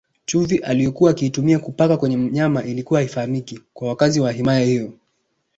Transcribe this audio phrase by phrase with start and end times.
[0.25, 4.93] Chumvi aliyokuwa akiitumia kupaka kwenye nyama ilikuwa haifahamiki kwa wakazi wa himaya hiyo